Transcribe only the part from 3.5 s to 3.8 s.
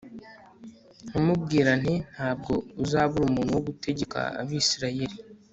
wo